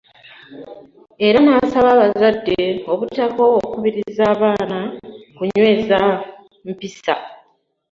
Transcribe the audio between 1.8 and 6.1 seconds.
abazadde obutakoowa kukubiriza baana kunyweza